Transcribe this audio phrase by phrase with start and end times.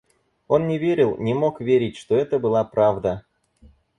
[0.47, 3.23] Он не верил, не мог верить, что это была правда.